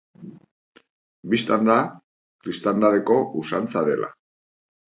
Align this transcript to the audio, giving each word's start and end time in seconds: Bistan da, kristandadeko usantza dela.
Bistan 1.33 1.69
da, 1.69 1.75
kristandadeko 2.47 3.21
usantza 3.43 3.89
dela. 3.93 4.11